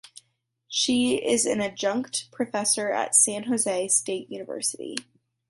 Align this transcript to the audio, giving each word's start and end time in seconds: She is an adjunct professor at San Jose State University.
She 0.67 1.17
is 1.23 1.45
an 1.45 1.61
adjunct 1.61 2.31
professor 2.31 2.91
at 2.91 3.13
San 3.13 3.43
Jose 3.43 3.87
State 3.89 4.31
University. 4.31 4.95